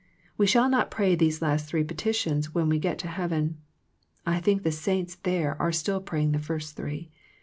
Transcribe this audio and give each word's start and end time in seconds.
We 0.35 0.47
shall 0.47 0.67
not 0.67 0.89
pray 0.89 1.13
these 1.13 1.43
last 1.43 1.67
three 1.67 1.83
petitions 1.83 2.55
when 2.55 2.69
we 2.69 2.79
get 2.79 2.97
to 3.05 3.07
heaven. 3.07 3.57
I 4.25 4.39
think 4.39 4.63
the 4.63 4.71
saints 4.71 5.13
there 5.17 5.55
are 5.61 5.71
still 5.71 6.01
praying 6.01 6.31
the 6.31 6.39
first 6.39 6.75
three. 6.75 7.11